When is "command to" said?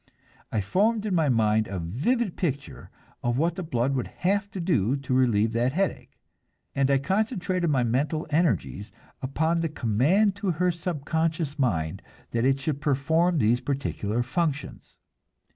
9.69-10.49